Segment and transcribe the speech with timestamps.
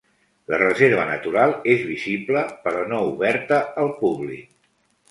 [0.53, 4.53] La reserva natural és visible, però no oberta al públic.